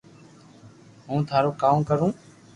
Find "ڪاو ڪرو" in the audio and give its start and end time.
1.61-2.07